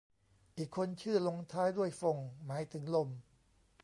[0.57, 3.09] อีกคนชื่อลงท้ายด้วยฟง หมายถึงลม